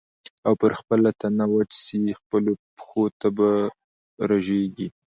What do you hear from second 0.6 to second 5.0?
پر خپله تنه وچ سې خپلو پښو ته به رژېږې